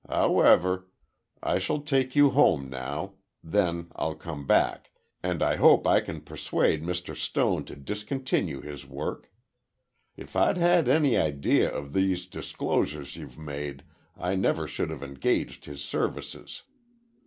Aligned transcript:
However, 0.09 0.87
I 1.43 1.59
shall 1.59 1.79
take 1.81 2.15
you 2.15 2.31
home 2.31 2.71
now, 2.71 3.13
then 3.43 3.91
I'll 3.95 4.15
come 4.15 4.47
back 4.47 4.89
and 5.21 5.43
I 5.43 5.57
hope 5.57 5.85
I 5.85 6.01
can 6.01 6.21
persuade 6.21 6.81
Mr. 6.81 7.15
Stone 7.15 7.65
to 7.65 7.75
discontinue 7.75 8.61
his 8.61 8.83
work. 8.83 9.31
If 10.17 10.35
I'd 10.35 10.57
had 10.57 10.89
any 10.89 11.17
idea 11.17 11.69
of 11.71 11.93
these 11.93 12.25
disclosures 12.25 13.15
you've 13.15 13.37
made, 13.37 13.83
I 14.17 14.33
never 14.33 14.67
should 14.67 14.89
have 14.89 15.03
engaged 15.03 15.65
his 15.65 15.83
services. 15.83 16.63